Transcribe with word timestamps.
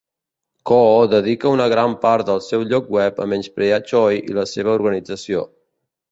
Koo 0.69 1.01
dedica 1.09 1.49
una 1.57 1.67
gran 1.73 1.91
part 2.05 2.25
del 2.29 2.41
seu 2.45 2.65
lloc 2.71 2.89
web 2.95 3.21
a 3.25 3.27
menysprear 3.33 3.77
Choi 3.91 4.17
i 4.31 4.39
la 4.39 4.47
seva 4.53 4.73
organització. 4.79 5.45